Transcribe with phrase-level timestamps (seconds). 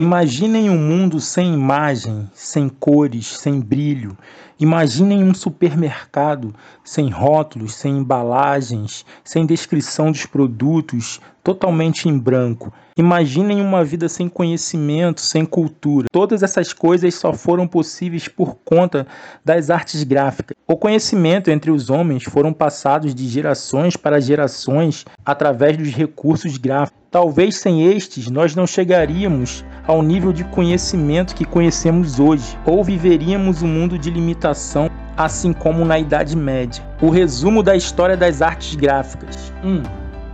[0.00, 4.16] Imaginem um mundo sem imagem, sem cores, sem brilho.
[4.60, 12.70] Imaginem um supermercado sem rótulos, sem embalagens, sem descrição dos produtos, totalmente em branco.
[12.94, 16.08] Imaginem uma vida sem conhecimento, sem cultura.
[16.12, 19.06] Todas essas coisas só foram possíveis por conta
[19.42, 20.54] das artes gráficas.
[20.68, 27.00] O conhecimento entre os homens foram passados de gerações para gerações através dos recursos gráficos.
[27.10, 33.62] Talvez sem estes nós não chegaríamos ao nível de conhecimento que conhecemos hoje, ou viveríamos
[33.62, 34.12] um mundo de
[35.16, 36.82] assim como na Idade Média.
[37.00, 39.52] O resumo da história das artes gráficas.
[39.62, 39.68] 1.
[39.68, 39.82] Um,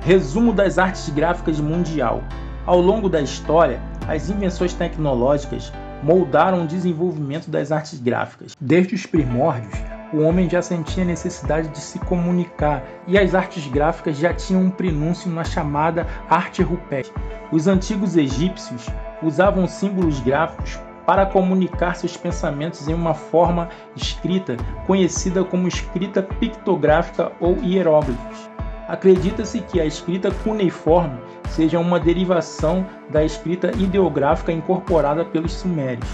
[0.00, 2.22] resumo das artes gráficas mundial.
[2.66, 8.56] Ao longo da história, as invenções tecnológicas moldaram o desenvolvimento das artes gráficas.
[8.60, 9.74] Desde os primórdios,
[10.12, 14.70] o homem já sentia necessidade de se comunicar e as artes gráficas já tinham um
[14.70, 17.14] prenúncio na chamada arte rupestre.
[17.52, 18.86] Os antigos egípcios
[19.22, 20.78] usavam símbolos gráficos
[21.10, 28.48] para comunicar seus pensamentos em uma forma escrita conhecida como escrita pictográfica ou hieróglifos.
[28.86, 36.08] Acredita-se que a escrita cuneiforme seja uma derivação da escrita ideográfica incorporada pelos sumérios.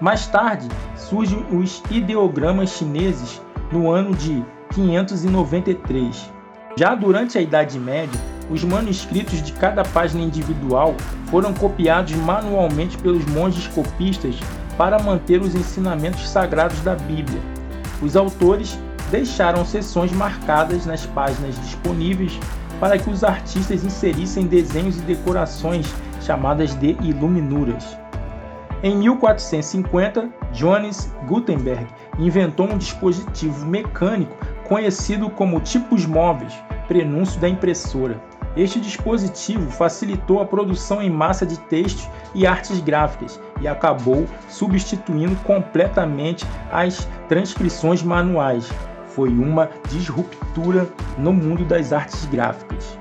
[0.00, 6.32] Mais tarde, surgem os ideogramas chineses no ano de 593.
[6.76, 10.94] Já durante a Idade Média, os manuscritos de cada página individual
[11.30, 14.36] foram copiados manualmente pelos monges copistas
[14.76, 17.40] para manter os ensinamentos sagrados da Bíblia.
[18.02, 18.78] Os autores
[19.10, 22.38] deixaram seções marcadas nas páginas disponíveis
[22.80, 25.86] para que os artistas inserissem desenhos e decorações
[26.22, 27.96] chamadas de iluminuras.
[28.82, 31.86] Em 1450, Johannes Gutenberg
[32.18, 34.34] inventou um dispositivo mecânico
[34.66, 36.54] conhecido como tipos móveis,
[36.88, 38.18] prenúncio da impressora.
[38.56, 45.36] Este dispositivo facilitou a produção em massa de textos e artes gráficas e acabou substituindo
[45.44, 48.68] completamente as transcrições manuais.
[49.08, 52.98] Foi uma disruptura no mundo das artes gráficas.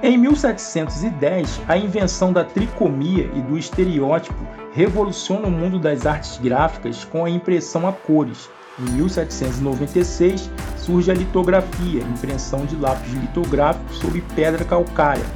[0.00, 7.04] Em 1710, a invenção da tricomia e do estereótipo revoluciona o mundo das artes gráficas
[7.04, 8.48] com a impressão a cores.
[8.78, 10.48] Em 1796,
[10.88, 15.26] surge a litografia, impressão de lápis litográfico sobre pedra calcária.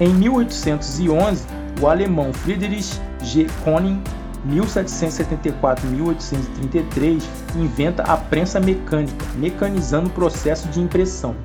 [0.00, 1.46] Em 1811,
[1.82, 3.46] o alemão Friedrich G.
[3.62, 4.02] Koning
[4.48, 7.22] 1774-1833
[7.56, 11.36] inventa a prensa mecânica, mecanizando o processo de impressão.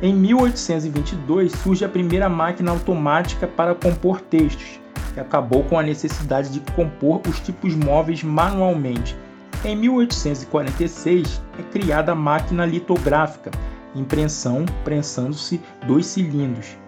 [0.00, 4.80] Em 1822 surge a primeira máquina automática para compor textos,
[5.12, 9.14] que acabou com a necessidade de compor os tipos móveis manualmente.
[9.62, 13.50] Em 1846 é criada a máquina litográfica,
[13.94, 16.78] impressão prensando-se dois cilindros.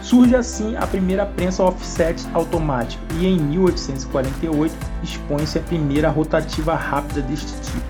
[0.00, 7.22] Surge assim a primeira prensa offset automática e em 1848 expõe-se a primeira rotativa rápida
[7.22, 7.84] deste tipo.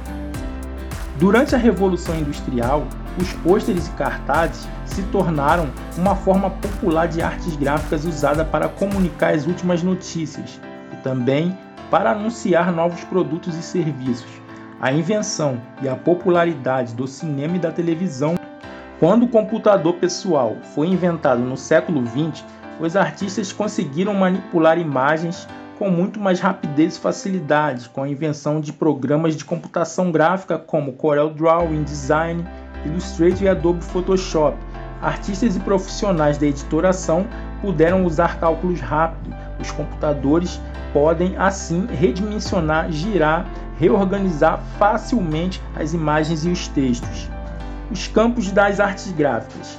[1.18, 2.86] Durante a Revolução Industrial,
[3.20, 5.68] os pôsteres e cartazes se tornaram
[5.98, 10.58] uma forma popular de artes gráficas usada para comunicar as últimas notícias
[10.90, 11.54] e também
[11.90, 14.30] para anunciar novos produtos e serviços.
[14.80, 18.34] A invenção e a popularidade do cinema e da televisão.
[19.00, 22.44] Quando o computador pessoal foi inventado no século XX,
[22.80, 28.72] os artistas conseguiram manipular imagens com muito mais rapidez e facilidade, com a invenção de
[28.72, 32.44] programas de computação gráfica como Corel Draw, InDesign,
[32.84, 34.56] Illustrator e Adobe Photoshop.
[35.02, 37.26] Artistas e profissionais da editoração
[37.60, 39.34] puderam usar cálculos rápidos.
[39.64, 40.60] Os computadores
[40.92, 43.46] podem assim redimensionar, girar,
[43.78, 47.30] reorganizar facilmente as imagens e os textos.
[47.90, 49.78] Os campos das artes gráficas.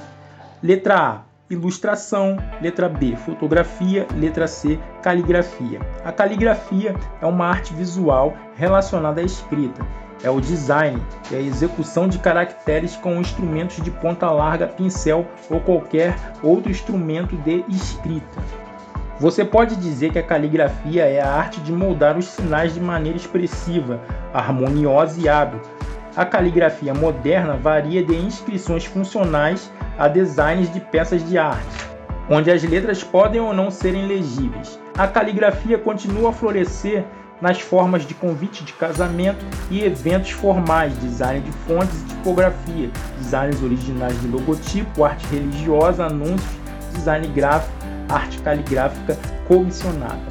[0.62, 5.80] Letra A ilustração, letra B, fotografia, letra C, caligrafia.
[6.04, 9.86] A caligrafia é uma arte visual relacionada à escrita.
[10.24, 15.60] É o design e a execução de caracteres com instrumentos de ponta larga, pincel ou
[15.60, 18.65] qualquer outro instrumento de escrita.
[19.18, 23.18] Você pode dizer que a caligrafia é a arte de moldar os sinais de maneira
[23.18, 24.02] expressiva,
[24.34, 25.62] harmoniosa e hábil.
[26.18, 31.88] A caligrafia moderna varia de inscrições funcionais a designs de peças de arte,
[32.30, 34.78] onde as letras podem ou não serem legíveis.
[34.98, 37.06] A caligrafia continua a florescer
[37.42, 43.62] nas formas de convite de casamento e eventos formais, design de fontes e tipografia, designs
[43.64, 46.58] originais de logotipo, arte religiosa, anúncios,
[46.94, 49.18] design gráfico, arte caligráfica
[49.48, 50.22] comissionada.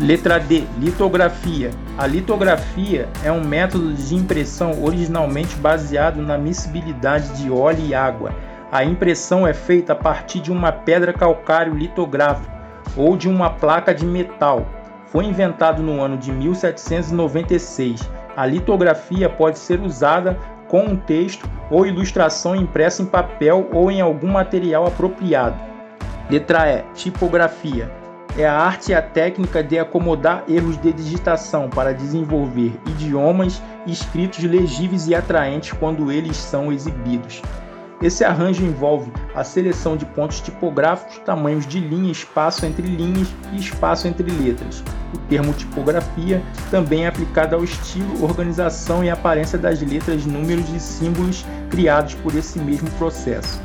[0.00, 0.64] Letra D.
[0.78, 1.70] Litografia.
[1.98, 8.32] A litografia é um método de impressão originalmente baseado na miscibilidade de óleo e água
[8.72, 12.50] a impressão é feita a partir de uma pedra calcário litográfica
[12.96, 14.66] ou de uma placa de metal.
[15.08, 18.10] Foi inventado no ano de 1796.
[18.34, 20.38] A litografia pode ser usada
[20.68, 25.71] com um texto ou ilustração impressa em papel ou em algum material apropriado.
[26.32, 26.82] Letra E.
[26.94, 27.92] Tipografia.
[28.38, 34.42] É a arte e a técnica de acomodar erros de digitação para desenvolver idiomas escritos
[34.42, 37.42] legíveis e atraentes quando eles são exibidos.
[38.00, 43.58] Esse arranjo envolve a seleção de pontos tipográficos, tamanhos de linha, espaço entre linhas e
[43.58, 44.82] espaço entre letras.
[45.14, 50.80] O termo tipografia também é aplicado ao estilo, organização e aparência das letras, números e
[50.80, 53.60] símbolos criados por esse mesmo processo.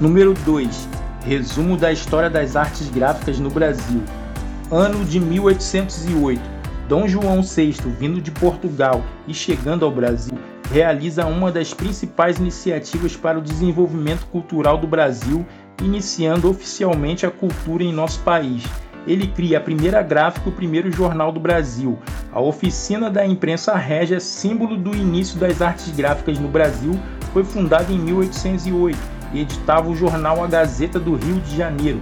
[0.00, 0.88] Número 2.
[1.24, 4.02] Resumo da história das artes gráficas no Brasil.
[4.70, 6.40] Ano de 1808.
[6.88, 10.36] Dom João VI, vindo de Portugal e chegando ao Brasil,
[10.72, 15.46] realiza uma das principais iniciativas para o desenvolvimento cultural do Brasil,
[15.82, 18.64] iniciando oficialmente a cultura em nosso país.
[19.06, 21.98] Ele cria a primeira gráfica e o primeiro jornal do Brasil.
[22.32, 26.98] A Oficina da Imprensa Régia, símbolo do início das artes gráficas no Brasil,
[27.32, 32.00] foi fundada em 1808 e editava o jornal A Gazeta do Rio de Janeiro.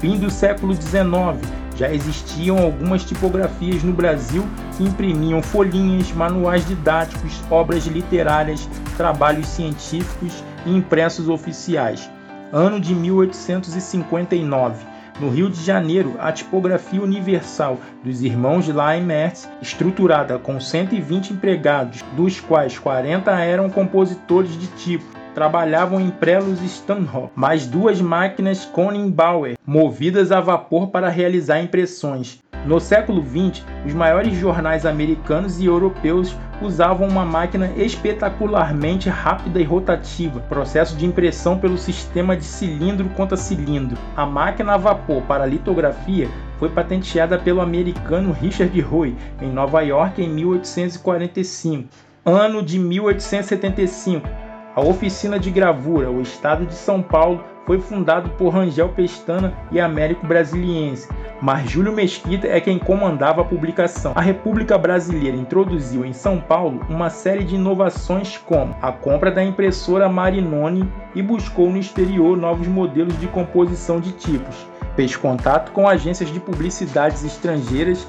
[0.00, 1.40] Fim do século XIX,
[1.76, 4.44] já existiam algumas tipografias no Brasil
[4.76, 12.10] que imprimiam folhinhas, manuais didáticos, obras literárias, trabalhos científicos e impressos oficiais.
[12.52, 14.96] Ano de 1859.
[15.20, 22.38] No Rio de Janeiro, a tipografia universal dos irmãos Laimert, estruturada com 120 empregados, dos
[22.38, 25.06] quais 40 eram compositores de tipo,
[25.36, 32.38] trabalhavam em prelos Stanhope, mais duas máquinas Koning-Bauer, movidas a vapor para realizar impressões.
[32.64, 39.62] No século XX, os maiores jornais americanos e europeus usavam uma máquina espetacularmente rápida e
[39.62, 43.98] rotativa, processo de impressão pelo sistema de cilindro contra cilindro.
[44.16, 50.22] A máquina a vapor para litografia foi patenteada pelo americano Richard Roy em Nova York
[50.22, 51.90] em 1845.
[52.24, 54.45] Ano de 1875
[54.76, 59.80] a oficina de gravura, o estado de São Paulo, foi fundado por Rangel Pestana e
[59.80, 61.08] Américo Brasiliense,
[61.40, 64.12] mas Júlio Mesquita é quem comandava a publicação.
[64.14, 69.42] A República Brasileira introduziu em São Paulo uma série de inovações como a compra da
[69.42, 74.66] impressora Marinoni e buscou no exterior novos modelos de composição de tipos.
[74.94, 78.06] Fez contato com agências de publicidades estrangeiras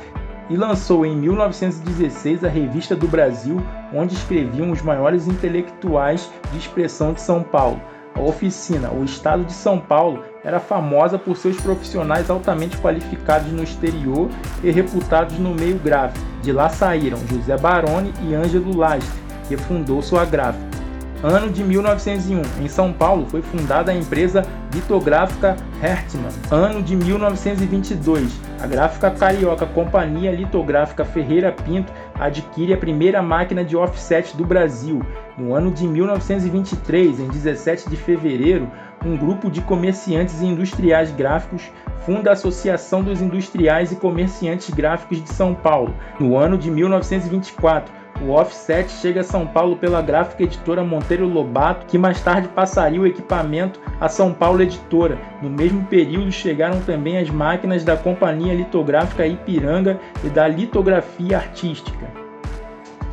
[0.50, 3.58] e lançou em 1916 a Revista do Brasil,
[3.94, 7.82] onde escreviam os maiores intelectuais de expressão de São Paulo.
[8.16, 13.64] A oficina, o Estado de São Paulo, era famosa por seus profissionais altamente qualificados no
[13.64, 14.30] exterior
[14.64, 16.26] e reputados no meio gráfico.
[16.42, 20.77] De lá saíram José Baroni e Ângelo Lastre, que fundou sua gráfica.
[21.24, 26.32] Ano de 1901, em São Paulo, foi fundada a empresa litográfica Hertmann.
[26.52, 33.76] Ano de 1922, a gráfica carioca Companhia Litográfica Ferreira Pinto adquire a primeira máquina de
[33.76, 35.02] offset do Brasil.
[35.36, 38.70] No ano de 1923, em 17 de fevereiro,
[39.04, 41.64] um grupo de comerciantes e industriais gráficos
[42.06, 45.96] funda a Associação dos Industriais e Comerciantes Gráficos de São Paulo.
[46.20, 47.92] No ano de 1924,
[48.22, 53.00] o offset chega a São Paulo pela gráfica editora Monteiro Lobato, que mais tarde passaria
[53.00, 55.18] o equipamento à São Paulo Editora.
[55.42, 62.08] No mesmo período chegaram também as máquinas da Companhia Litográfica Ipiranga e da Litografia Artística.